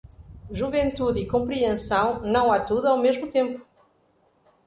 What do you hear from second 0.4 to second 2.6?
Juventude e compreensão, não há